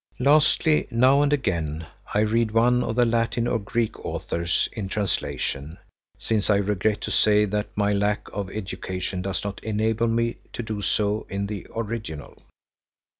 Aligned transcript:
Lastly 0.17 0.87
now 0.89 1.21
and 1.21 1.31
again 1.31 1.85
I 2.11 2.21
read 2.21 2.49
one 2.49 2.83
of 2.83 2.95
the 2.95 3.05
Latin 3.05 3.45
or 3.45 3.59
Greek 3.59 4.03
authors 4.03 4.67
in 4.71 4.87
a 4.87 4.89
translation, 4.89 5.77
since 6.17 6.49
I 6.49 6.55
regret 6.55 7.01
to 7.01 7.11
say 7.11 7.45
that 7.45 7.69
my 7.77 7.93
lack 7.93 8.27
of 8.33 8.49
education 8.49 9.21
does 9.21 9.43
not 9.43 9.63
enable 9.63 10.07
me 10.07 10.37
to 10.53 10.63
do 10.63 10.81
so 10.81 11.27
in 11.29 11.45
the 11.45 11.67
original. 11.75 12.41